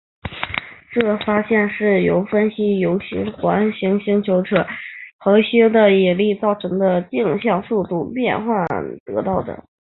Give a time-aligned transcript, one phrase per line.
[0.91, 2.01] 这项发现是
[2.31, 4.67] 分析由行星环绕时拉扯
[5.19, 8.65] 恒星的引力造成的径向速度变化
[9.05, 9.63] 得到的。